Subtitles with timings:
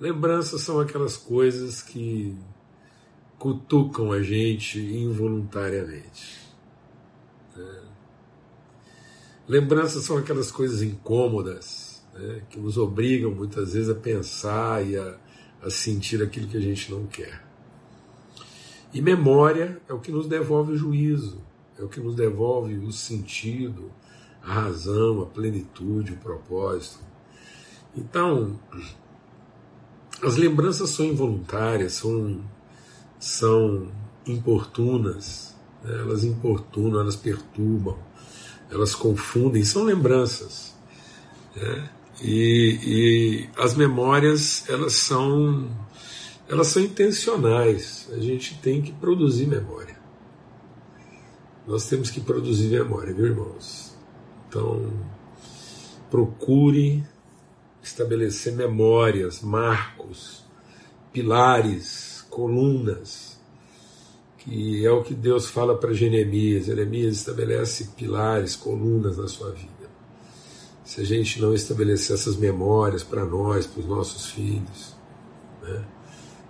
[0.00, 2.36] Lembranças são aquelas coisas que
[3.38, 6.38] cutucam a gente involuntariamente.
[7.56, 7.80] Né?
[9.48, 15.16] Lembranças são aquelas coisas incômodas né, que nos obrigam muitas vezes a pensar e a,
[15.62, 17.44] a sentir aquilo que a gente não quer.
[18.92, 21.42] E memória é o que nos devolve o juízo,
[21.78, 23.90] é o que nos devolve o sentido,
[24.42, 27.00] a razão, a plenitude, o propósito.
[27.96, 28.58] Então,
[30.22, 32.42] as lembranças são involuntárias, são,
[33.18, 33.88] são
[34.26, 36.00] importunas, né?
[36.00, 37.98] elas importunam, elas perturbam,
[38.70, 40.74] elas confundem, são lembranças.
[41.54, 41.90] Né?
[42.20, 45.70] E, e as memórias, elas são,
[46.48, 49.96] elas são intencionais, a gente tem que produzir memória.
[51.66, 53.94] Nós temos que produzir memória, viu, irmãos?
[54.48, 54.90] Então,
[56.10, 57.04] procure
[57.88, 60.44] estabelecer memórias, marcos,
[61.12, 63.38] pilares, colunas,
[64.38, 66.66] que é o que Deus fala para Jeremias.
[66.66, 69.88] Jeremias estabelece pilares, colunas na sua vida.
[70.84, 74.96] Se a gente não estabelecer essas memórias para nós, para os nossos filhos,
[75.62, 75.84] né,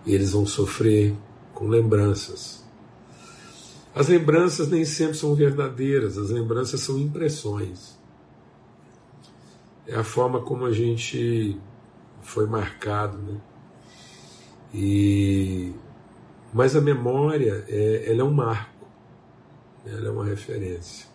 [0.06, 1.14] eles vão sofrer
[1.54, 2.64] com lembranças.
[3.94, 7.97] As lembranças nem sempre são verdadeiras, as lembranças são impressões
[9.88, 11.58] é a forma como a gente
[12.20, 13.40] foi marcado, né?
[14.72, 15.72] E
[16.52, 18.86] mas a memória é, ela é um marco,
[19.84, 19.92] né?
[19.96, 21.06] ela é uma referência.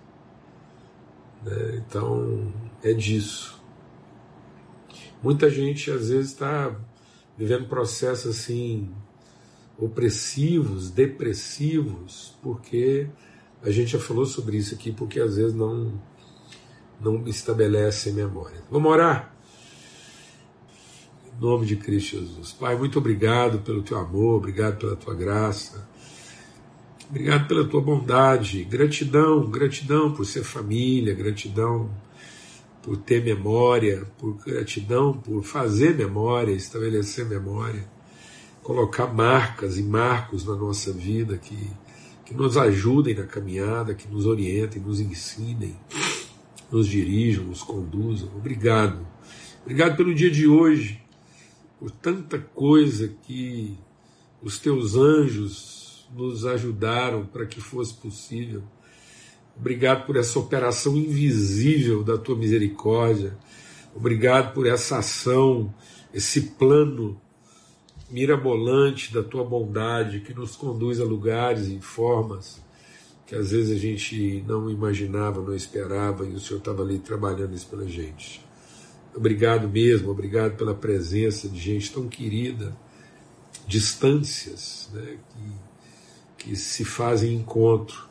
[1.44, 1.76] Né?
[1.78, 2.52] Então
[2.84, 3.62] é disso.
[5.22, 6.76] Muita gente às vezes está
[7.38, 8.92] vivendo processos assim
[9.78, 13.08] opressivos, depressivos, porque
[13.62, 16.00] a gente já falou sobre isso aqui, porque às vezes não
[17.04, 18.64] não estabelece memória.
[18.72, 19.36] Vamos orar?
[21.26, 22.52] Em nome de Cristo Jesus.
[22.54, 25.88] Pai, muito obrigado pelo teu amor, obrigado pela tua graça,
[27.10, 31.90] obrigado pela tua bondade, gratidão, gratidão por ser família, gratidão
[32.82, 37.88] por ter memória, por gratidão por fazer memória, estabelecer memória,
[38.62, 41.58] colocar marcas e marcos na nossa vida que,
[42.26, 45.76] que nos ajudem na caminhada, que nos orientem, nos ensinem
[46.74, 48.30] nos dirijam, nos conduzam.
[48.36, 49.06] Obrigado.
[49.62, 51.00] Obrigado pelo dia de hoje,
[51.80, 53.78] por tanta coisa que
[54.42, 58.64] os teus anjos nos ajudaram para que fosse possível.
[59.56, 63.38] Obrigado por essa operação invisível da tua misericórdia.
[63.96, 65.72] Obrigado por essa ação,
[66.12, 67.22] esse plano
[68.10, 72.64] mirabolante da tua bondade que nos conduz a lugares e formas
[73.26, 77.54] que às vezes a gente não imaginava, não esperava, e o Senhor estava ali trabalhando
[77.54, 78.46] isso pela gente.
[79.16, 82.76] Obrigado mesmo, obrigado pela presença de gente tão querida,
[83.68, 85.18] distâncias né,
[86.38, 88.10] que, que se fazem encontro,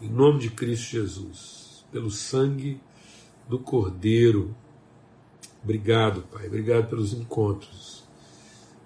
[0.00, 2.80] em nome de Cristo Jesus, pelo sangue
[3.48, 4.54] do Cordeiro.
[5.62, 8.02] Obrigado, Pai, obrigado pelos encontros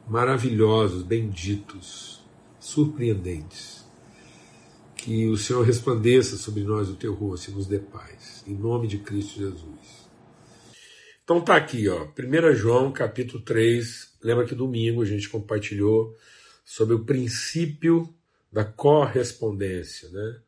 [0.09, 2.23] maravilhosos, benditos,
[2.61, 3.86] surpreendentes
[5.07, 8.43] que o Senhor resplandeça sobre nós o teu rosto e nos dê paz.
[8.45, 10.11] Em nome de Cristo Jesus.
[11.23, 14.17] Então tá aqui, ó, 1 João capítulo 3.
[14.21, 16.17] Lembra que domingo a gente compartilhou
[16.65, 18.13] sobre o princípio
[18.53, 20.41] da correspondência, né?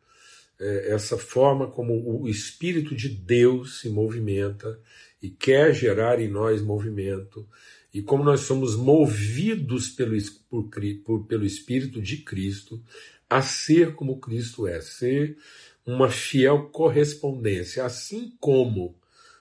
[0.58, 4.76] É essa forma como o Espírito de Deus se movimenta
[5.22, 7.48] e quer gerar em nós movimento,
[7.94, 10.16] e como nós somos movidos pelo,
[10.50, 10.68] por,
[11.04, 12.82] por, pelo Espírito de Cristo
[13.28, 15.36] a ser como Cristo é, ser
[15.84, 18.98] uma fiel correspondência, assim como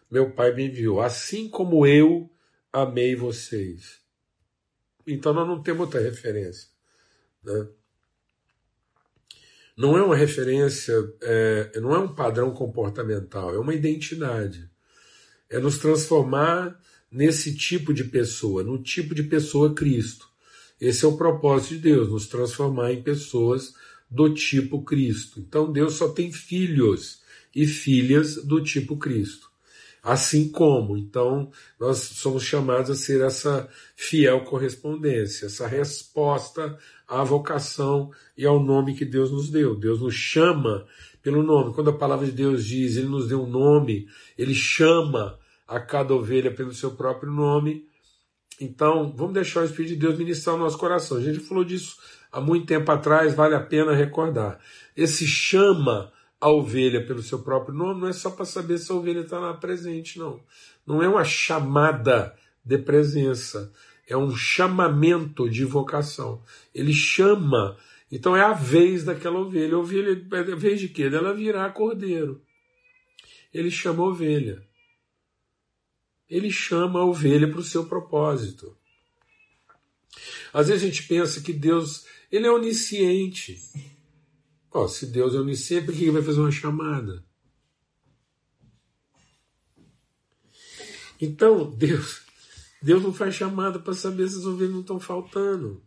[0.09, 2.29] meu Pai me enviou, assim como eu
[2.71, 3.99] amei vocês.
[5.05, 6.69] Então nós não temos outra referência.
[7.43, 7.67] Né?
[9.75, 14.69] Não é uma referência, é, não é um padrão comportamental, é uma identidade.
[15.49, 16.77] É nos transformar
[17.11, 20.29] nesse tipo de pessoa, no tipo de pessoa Cristo.
[20.79, 23.73] Esse é o propósito de Deus, nos transformar em pessoas
[24.09, 25.39] do tipo Cristo.
[25.39, 27.21] Então Deus só tem filhos
[27.55, 29.47] e filhas do tipo Cristo.
[30.03, 38.11] Assim como, então, nós somos chamados a ser essa fiel correspondência, essa resposta à vocação
[38.37, 39.75] e ao nome que Deus nos deu.
[39.75, 40.85] Deus nos chama
[41.21, 41.73] pelo nome.
[41.73, 44.07] Quando a palavra de Deus diz, Ele nos deu um nome,
[44.37, 45.37] Ele chama
[45.67, 47.85] a cada ovelha pelo seu próprio nome,
[48.59, 51.17] então, vamos deixar o Espírito de Deus ministrar o nosso coração.
[51.17, 51.97] A gente falou disso
[52.31, 54.59] há muito tempo atrás, vale a pena recordar.
[54.95, 58.95] Esse chama a ovelha pelo seu próprio nome não é só para saber se a
[58.95, 60.41] ovelha está lá presente, não.
[60.85, 63.71] Não é uma chamada de presença.
[64.07, 66.41] É um chamamento de vocação.
[66.73, 67.77] Ele chama.
[68.11, 69.75] Então é a vez daquela ovelha.
[69.75, 71.09] A ovelha é a vez de quê?
[71.09, 72.41] Dela virar cordeiro.
[73.53, 74.63] Ele chama a ovelha.
[76.29, 78.77] Ele chama a ovelha para o seu propósito.
[80.53, 83.57] Às vezes a gente pensa que Deus ele é onisciente.
[84.71, 87.25] Oh, se Deus é onisciente, por que ele vai fazer uma chamada?
[91.19, 92.21] Então, Deus,
[92.81, 95.83] Deus não faz chamada para saber se as ovelhas não estão faltando.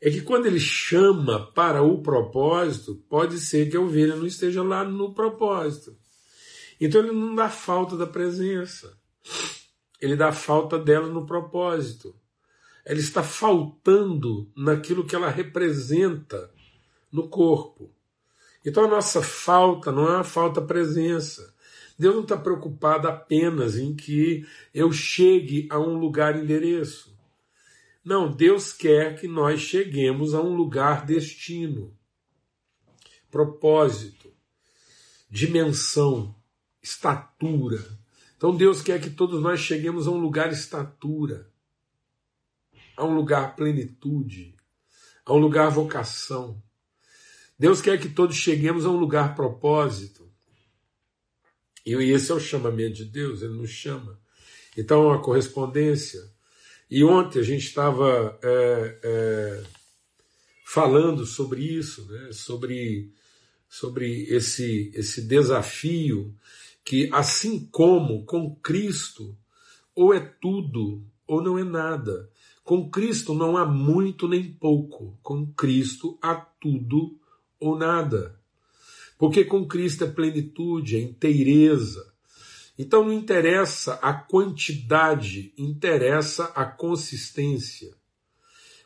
[0.00, 4.62] É que quando ele chama para o propósito, pode ser que a ovelha não esteja
[4.62, 5.96] lá no propósito.
[6.78, 8.98] Então ele não dá falta da presença.
[10.00, 12.14] Ele dá falta dela no propósito.
[12.84, 16.52] Ela está faltando naquilo que ela representa
[17.10, 17.94] no corpo.
[18.64, 21.54] Então a nossa falta não é uma falta presença.
[21.98, 27.14] Deus não está preocupado apenas em que eu chegue a um lugar endereço.
[28.04, 31.96] Não, Deus quer que nós cheguemos a um lugar destino,
[33.30, 34.30] propósito,
[35.30, 36.34] dimensão,
[36.82, 37.82] estatura.
[38.44, 41.50] Então Deus quer que todos nós cheguemos a um lugar estatura,
[42.94, 44.54] a um lugar plenitude,
[45.24, 46.62] a um lugar vocação.
[47.58, 50.30] Deus quer que todos cheguemos a um lugar propósito.
[51.86, 54.20] E esse é o chamamento de Deus, ele nos chama.
[54.76, 56.20] Então, a correspondência.
[56.90, 59.64] E ontem a gente estava é, é,
[60.66, 62.30] falando sobre isso, né?
[62.30, 63.10] sobre,
[63.70, 66.36] sobre esse, esse desafio
[66.84, 69.36] que, assim como com Cristo,
[69.94, 72.28] ou é tudo ou não é nada.
[72.62, 75.18] Com Cristo não há muito nem pouco.
[75.22, 77.18] Com Cristo há tudo
[77.58, 78.38] ou nada.
[79.18, 82.12] Porque com Cristo é plenitude, é inteireza.
[82.78, 87.94] Então não interessa a quantidade, interessa a consistência.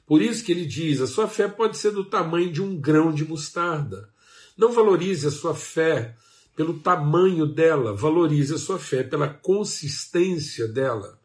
[0.06, 3.12] Por isso que ele diz: a sua fé pode ser do tamanho de um grão
[3.12, 4.08] de mostarda.
[4.56, 6.16] Não valorize a sua fé
[6.58, 11.16] pelo tamanho dela, valorize a sua fé pela consistência dela.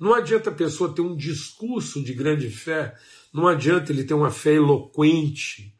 [0.00, 2.96] Não adianta a pessoa ter um discurso de grande fé,
[3.32, 5.72] não adianta ele ter uma fé eloquente,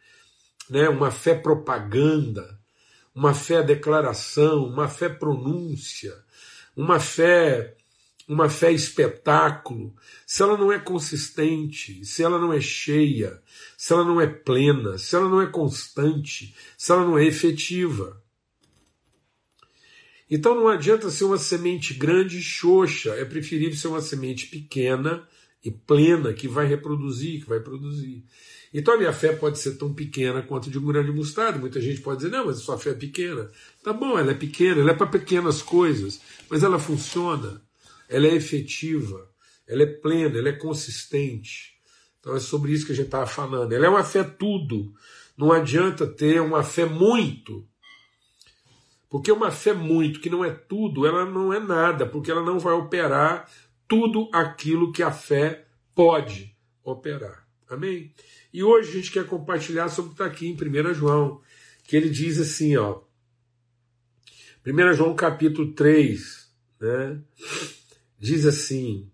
[0.70, 2.56] né, uma fé propaganda,
[3.12, 6.14] uma fé declaração, uma fé pronúncia,
[6.76, 7.74] uma fé
[8.28, 9.92] uma fé espetáculo,
[10.24, 13.42] se ela não é consistente, se ela não é cheia,
[13.76, 18.22] se ela não é plena, se ela não é constante, se ela não é efetiva.
[20.30, 25.26] Então não adianta ser uma semente grande e xoxa, é preferível ser uma semente pequena
[25.64, 28.24] e plena que vai reproduzir, que vai produzir.
[28.72, 31.58] Então a minha fé pode ser tão pequena quanto de um grande mostarda.
[31.58, 33.50] Muita gente pode dizer, não, mas a sua fé é pequena.
[33.82, 37.60] Tá bom, ela é pequena, ela é para pequenas coisas, mas ela funciona,
[38.08, 39.28] ela é efetiva,
[39.66, 41.74] ela é plena, ela é consistente.
[42.20, 43.72] Então é sobre isso que a gente estava falando.
[43.72, 44.92] Ela é uma fé tudo.
[45.36, 47.66] Não adianta ter uma fé muito.
[49.10, 52.60] Porque uma fé muito, que não é tudo, ela não é nada, porque ela não
[52.60, 53.50] vai operar
[53.88, 57.44] tudo aquilo que a fé pode operar.
[57.68, 58.14] Amém?
[58.52, 61.40] E hoje a gente quer compartilhar sobre o que está aqui em 1 João,
[61.84, 63.00] que ele diz assim, ó.
[64.64, 66.48] 1 João capítulo 3,
[66.80, 67.20] né?
[68.16, 69.10] Diz assim: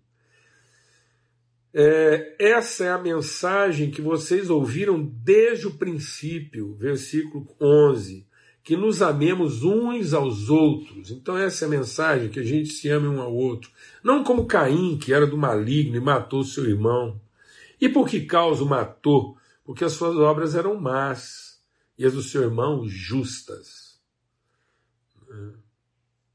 [1.72, 8.26] é, essa é a mensagem que vocês ouviram desde o princípio, versículo 11,
[8.66, 11.12] que nos amemos uns aos outros.
[11.12, 13.70] Então, essa é a mensagem, que a gente se ame um ao outro.
[14.02, 17.20] Não como Caim, que era do maligno e matou seu irmão.
[17.80, 19.38] E por que causa o matou?
[19.64, 21.62] Porque as suas obras eram más
[21.96, 24.00] e as do seu irmão justas.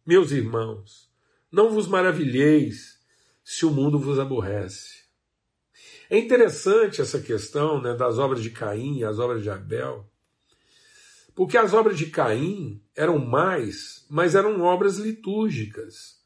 [0.06, 1.12] Meus irmãos,
[1.52, 2.98] não vos maravilheis
[3.44, 5.02] se o mundo vos aborrece.
[6.10, 10.10] É interessante essa questão né, das obras de Caim e as obras de Abel,
[11.36, 16.20] porque as obras de Caim eram mais, mas eram obras litúrgicas.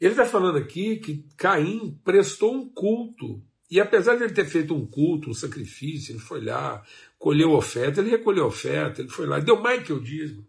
[0.00, 4.74] Ele está falando aqui que Caim prestou um culto e apesar de ele ter feito
[4.74, 6.84] um culto, um sacrifício, ele foi lá,
[7.18, 10.44] colheu oferta, ele recolheu oferta, ele foi lá, deu mais que o dízimo.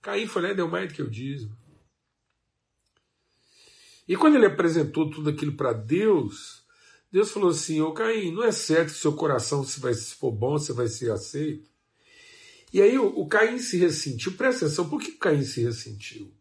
[0.00, 1.56] Caim foi lá e deu mais que o dízimo.
[4.06, 6.64] E quando ele apresentou tudo aquilo para Deus,
[7.10, 10.30] Deus falou assim: Ô Caim, não é certo que seu coração, se, vai, se for
[10.30, 11.68] bom, você vai ser aceito.
[12.72, 14.36] E aí o, o Caim se ressentiu.
[14.36, 16.34] Presta atenção, por que o Caim se ressentiu?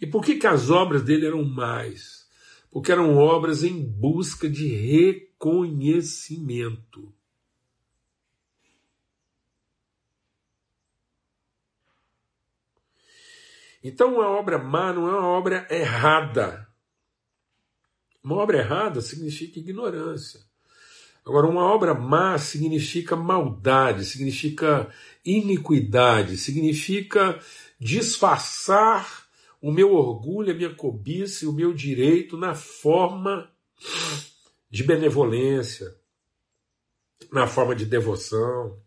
[0.00, 2.26] E por que, que as obras dele eram mais?
[2.70, 7.12] Porque eram obras em busca de reconhecimento.
[13.84, 16.68] Então, uma obra má não é uma obra errada.
[18.22, 20.40] Uma obra errada significa ignorância.
[21.24, 24.92] Agora, uma obra má significa maldade, significa
[25.24, 27.38] iniquidade, significa
[27.78, 29.26] disfarçar
[29.60, 33.48] o meu orgulho, a minha cobiça e o meu direito na forma
[34.68, 35.94] de benevolência,
[37.30, 38.80] na forma de devoção,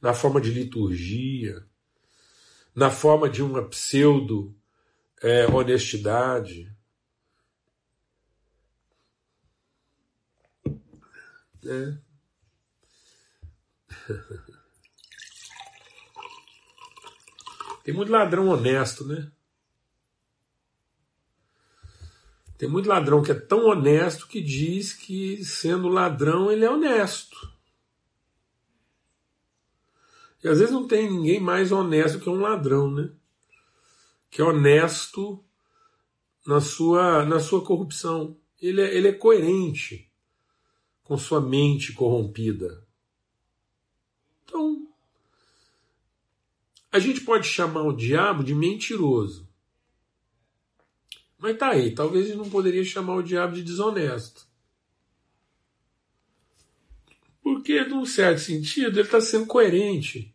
[0.00, 1.62] na forma de liturgia,
[2.74, 4.54] na forma de uma pseudo
[5.22, 6.74] é, honestidade.
[11.64, 11.96] É.
[17.84, 19.30] Tem muito ladrão honesto, né?
[22.56, 27.52] Tem muito ladrão que é tão honesto que diz que, sendo ladrão, ele é honesto.
[30.42, 33.10] E às vezes não tem ninguém mais honesto que um ladrão, né?
[34.30, 35.44] Que é honesto
[36.46, 38.36] na sua, na sua corrupção.
[38.60, 40.11] Ele é, ele é coerente
[41.04, 42.86] com sua mente corrompida.
[44.44, 44.88] Então,
[46.90, 49.48] a gente pode chamar o diabo de mentiroso.
[51.38, 54.46] Mas tá aí, talvez a gente não poderia chamar o diabo de desonesto.
[57.42, 60.32] Porque, num certo sentido, ele está sendo coerente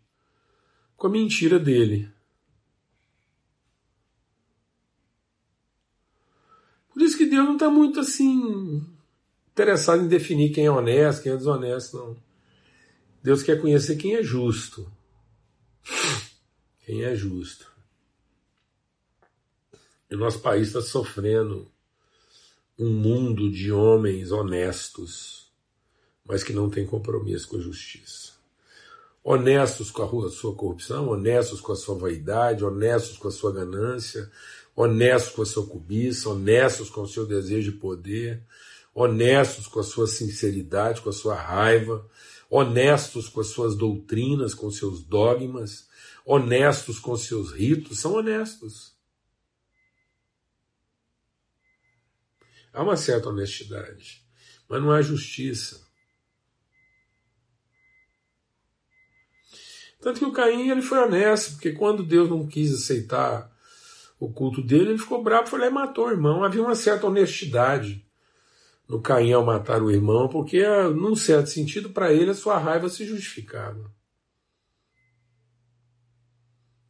[0.97, 2.11] com a mentira dele.
[6.91, 8.96] Por isso que Deus não está muito assim
[9.57, 12.17] interessado em definir quem é honesto, quem é desonesto, não.
[13.23, 14.87] Deus quer conhecer quem é justo.
[16.85, 17.65] Quem é justo.
[20.11, 21.71] E nosso país está sofrendo
[22.77, 25.51] um mundo de homens honestos,
[26.23, 28.33] mas que não tem compromisso com a justiça.
[29.23, 34.31] Honestos com a sua corrupção, honestos com a sua vaidade, honestos com a sua ganância,
[34.75, 38.45] honestos com a sua cobiça, honestos com o seu desejo de poder,
[38.99, 42.09] honestos com a sua sinceridade, com a sua raiva,
[42.49, 45.87] honestos com as suas doutrinas, com seus dogmas,
[46.25, 48.97] honestos com seus ritos, são honestos.
[52.73, 54.25] Há uma certa honestidade,
[54.67, 55.85] mas não há justiça.
[60.01, 63.55] Tanto que o Caim ele foi honesto, porque quando Deus não quis aceitar
[64.19, 66.43] o culto dele, ele ficou bravo, foi lá e matou o irmão.
[66.43, 68.06] Havia uma certa honestidade
[68.87, 70.65] no Caim ao matar o irmão, porque,
[70.95, 73.91] num certo sentido, para ele a sua raiva se justificava.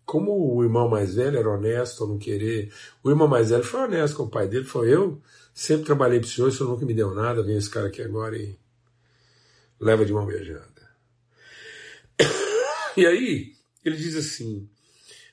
[0.05, 2.71] Como o irmão mais velho era honesto ao não querer.
[3.03, 5.21] O irmão mais velho foi honesto com o pai dele, foi eu.
[5.53, 8.01] Sempre trabalhei para o senhor, o senhor nunca me deu nada, vem esse cara aqui
[8.01, 8.57] agora e
[9.79, 10.87] leva de mão beijada.
[12.95, 13.53] E aí,
[13.85, 14.67] ele diz assim: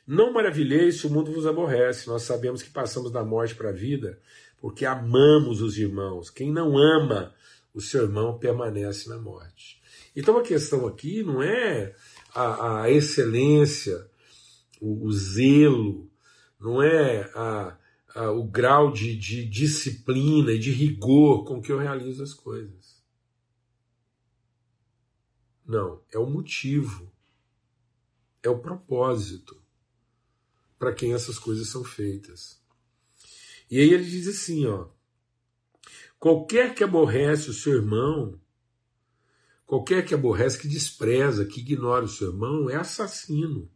[0.07, 3.73] Não maravilheis se o mundo vos aborrece, nós sabemos que passamos da morte para a
[3.73, 4.21] vida
[4.65, 6.31] porque amamos os irmãos.
[6.31, 7.35] Quem não ama
[7.75, 9.79] o seu irmão permanece na morte.
[10.17, 11.95] Então a questão aqui não é
[12.35, 14.11] a, a excelência,
[14.81, 16.11] o, o, zelo,
[16.59, 17.79] não é a,
[18.15, 23.05] a, o grau de, de disciplina e de rigor com que eu realizo as coisas.
[25.67, 27.13] Não, é o motivo,
[28.43, 29.63] é o propósito
[30.79, 32.64] para quem essas coisas são feitas.
[33.75, 34.87] E aí ele diz assim, ó:
[36.17, 38.41] qualquer que aborrece o seu irmão,
[39.67, 43.69] qualquer que aborrece, que despreza, que ignora o seu irmão, é assassino.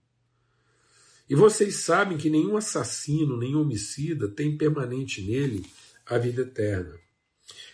[1.28, 5.66] E vocês sabem que nenhum assassino, nenhum homicida tem permanente nele
[6.06, 6.94] a vida eterna.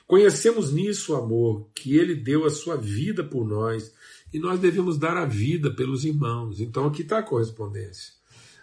[0.07, 3.93] Conhecemos nisso o amor, que ele deu a sua vida por nós,
[4.33, 6.59] e nós devemos dar a vida pelos irmãos.
[6.59, 8.15] Então aqui está a correspondência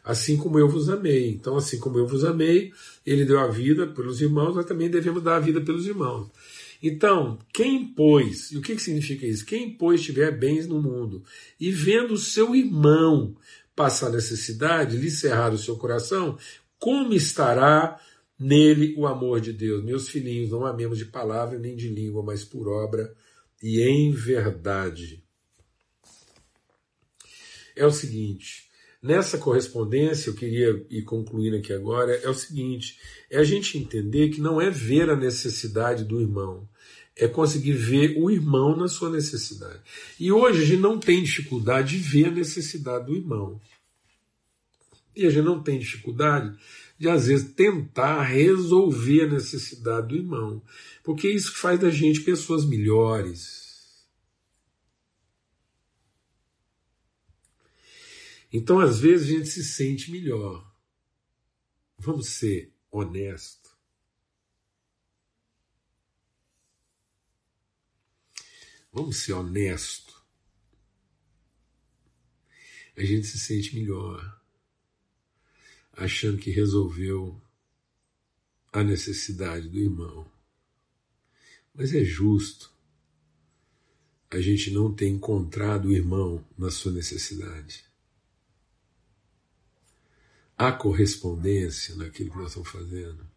[0.04, 1.30] assim como eu vos amei.
[1.30, 2.72] Então, assim como eu vos amei,
[3.06, 6.30] ele deu a vida pelos irmãos, nós também devemos dar a vida pelos irmãos.
[6.82, 9.46] Então, quem pôs, e o que, que significa isso?
[9.46, 11.24] Quem pôs tiver bens no mundo
[11.60, 13.36] e vendo o seu irmão
[13.76, 16.38] passar necessidade, lhe cerrar o seu coração,
[16.80, 18.00] como estará
[18.40, 19.84] nele o amor de Deus?
[19.84, 23.14] Meus filhinhos, não amemos de palavra nem de língua, mas por obra
[23.62, 25.24] e em verdade.
[27.76, 28.71] É o seguinte,
[29.02, 33.00] Nessa correspondência, eu queria ir concluindo aqui agora, é o seguinte:
[33.32, 36.70] é a gente entender que não é ver a necessidade do irmão,
[37.16, 39.82] é conseguir ver o irmão na sua necessidade.
[40.20, 43.60] E hoje a gente não tem dificuldade de ver a necessidade do irmão.
[45.16, 46.56] E a gente não tem dificuldade
[46.98, 50.62] de, às vezes, tentar resolver a necessidade do irmão.
[51.04, 53.61] Porque isso faz da gente pessoas melhores,
[58.52, 60.70] Então, às vezes, a gente se sente melhor.
[61.98, 63.70] Vamos ser honesto.
[68.92, 70.22] Vamos ser honesto.
[72.98, 74.42] A gente se sente melhor,
[75.94, 77.42] achando que resolveu
[78.74, 80.30] a necessidade do irmão.
[81.74, 82.72] Mas é justo
[84.30, 87.91] a gente não ter encontrado o irmão na sua necessidade.
[90.62, 93.28] Há correspondência naquilo que nós estamos fazendo.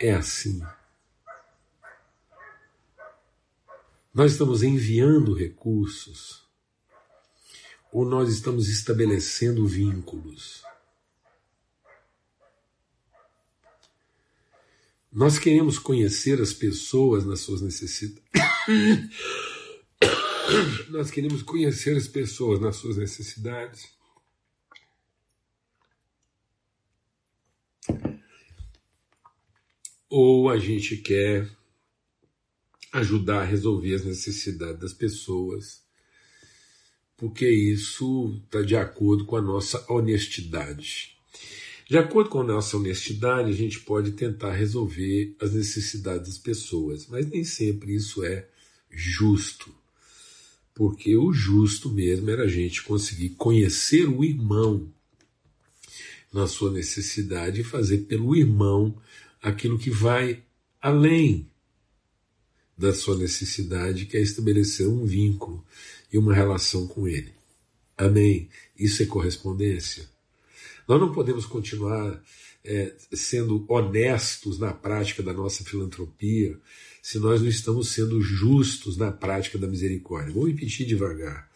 [0.00, 0.62] É assim.
[4.14, 6.48] Nós estamos enviando recursos
[7.92, 10.62] ou nós estamos estabelecendo vínculos?
[15.12, 18.24] Nós queremos conhecer as pessoas nas suas necessidades.
[20.88, 23.97] Nós queremos conhecer as pessoas nas suas necessidades.
[30.10, 31.48] Ou a gente quer
[32.92, 35.82] ajudar a resolver as necessidades das pessoas,
[37.16, 41.16] porque isso está de acordo com a nossa honestidade.
[41.88, 47.06] De acordo com a nossa honestidade, a gente pode tentar resolver as necessidades das pessoas,
[47.06, 48.46] mas nem sempre isso é
[48.90, 49.74] justo.
[50.74, 54.92] Porque o justo mesmo era a gente conseguir conhecer o irmão
[56.32, 58.96] na sua necessidade e fazer pelo irmão
[59.42, 60.42] aquilo que vai
[60.80, 61.48] além
[62.76, 65.64] da sua necessidade, que é estabelecer um vínculo
[66.12, 67.32] e uma relação com ele.
[67.96, 68.48] Amém?
[68.78, 70.08] Isso é correspondência.
[70.86, 72.22] Nós não podemos continuar
[72.64, 76.58] é, sendo honestos na prática da nossa filantropia
[77.02, 80.32] se nós não estamos sendo justos na prática da misericórdia.
[80.32, 81.47] Vou repetir devagar.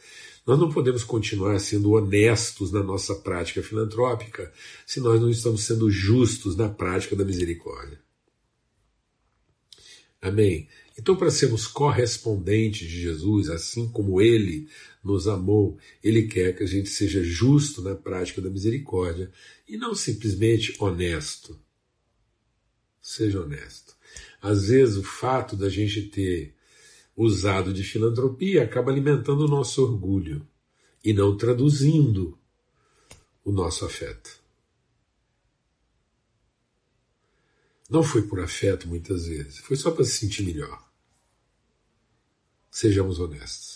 [0.47, 4.53] Nós não podemos continuar sendo honestos na nossa prática filantrópica
[4.85, 8.01] se nós não estamos sendo justos na prática da misericórdia.
[10.21, 10.69] Amém?
[10.99, 14.69] Então, para sermos correspondentes de Jesus, assim como Ele
[15.03, 19.33] nos amou, Ele quer que a gente seja justo na prática da misericórdia
[19.67, 21.59] e não simplesmente honesto.
[23.01, 23.97] Seja honesto.
[24.41, 26.55] Às vezes, o fato da gente ter
[27.17, 30.47] usado de filantropia acaba alimentando o nosso orgulho
[31.05, 32.39] e não traduzindo
[33.45, 34.41] o nosso afeto.
[37.91, 40.91] Não foi por afeto muitas vezes, foi só para se sentir melhor.
[42.71, 43.72] Sejamos honestos.